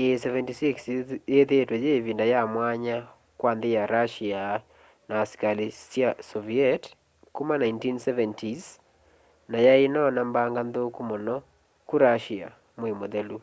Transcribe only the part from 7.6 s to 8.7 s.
1970s